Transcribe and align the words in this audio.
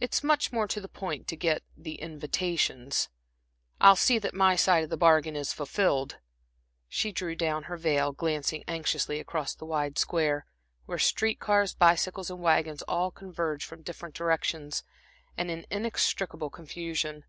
"It's 0.00 0.24
much 0.24 0.52
more 0.54 0.66
to 0.66 0.80
the 0.80 0.88
point 0.88 1.28
to 1.28 1.36
get 1.36 1.62
the 1.76 1.96
invitations. 1.96 3.10
I'll 3.78 3.94
see 3.94 4.18
that 4.18 4.32
my 4.32 4.56
side 4.56 4.84
of 4.84 4.88
the 4.88 4.96
bargain 4.96 5.36
is 5.36 5.52
fulfilled." 5.52 6.16
She 6.88 7.12
drew 7.12 7.34
down 7.34 7.64
her 7.64 7.76
veil, 7.76 8.12
glancing 8.12 8.64
anxiously 8.66 9.20
across 9.20 9.54
the 9.54 9.66
wide 9.66 9.98
Square, 9.98 10.46
where 10.86 10.98
street 10.98 11.40
cars, 11.40 11.74
bicycles 11.74 12.30
and 12.30 12.40
wagons 12.40 12.80
all 12.88 13.10
converge 13.10 13.66
from 13.66 13.82
different 13.82 14.14
directions 14.14 14.82
and 15.36 15.50
in 15.50 15.66
inextricable 15.70 16.48
confusion. 16.48 17.26